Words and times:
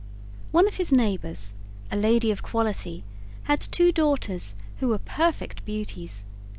One 0.51 0.67
of 0.67 0.77
his 0.77 0.91
neighbors, 0.91 1.53
a 1.91 1.95
lady 1.95 2.31
of 2.31 2.41
quality, 2.41 3.03
had 3.43 3.61
two 3.61 3.91
daughters 3.91 4.55
who 4.79 4.87
were 4.87 4.97
perfect 4.97 5.63
beauties. 5.63 6.25